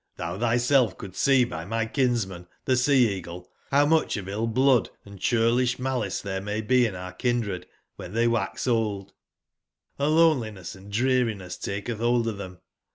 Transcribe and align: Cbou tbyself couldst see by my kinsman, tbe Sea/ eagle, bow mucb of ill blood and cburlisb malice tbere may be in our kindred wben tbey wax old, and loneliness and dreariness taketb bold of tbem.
Cbou 0.17 0.39
tbyself 0.39 0.97
couldst 0.97 1.21
see 1.21 1.43
by 1.43 1.63
my 1.63 1.85
kinsman, 1.85 2.47
tbe 2.65 2.75
Sea/ 2.75 3.07
eagle, 3.17 3.51
bow 3.69 3.85
mucb 3.85 4.17
of 4.17 4.27
ill 4.27 4.47
blood 4.47 4.89
and 5.05 5.19
cburlisb 5.19 5.77
malice 5.77 6.23
tbere 6.23 6.41
may 6.43 6.59
be 6.59 6.87
in 6.87 6.95
our 6.95 7.13
kindred 7.13 7.67
wben 7.99 8.13
tbey 8.13 8.27
wax 8.27 8.65
old, 8.65 9.13
and 9.99 10.15
loneliness 10.15 10.73
and 10.73 10.91
dreariness 10.91 11.55
taketb 11.55 11.99
bold 11.99 12.27
of 12.27 12.37
tbem. 12.37 12.57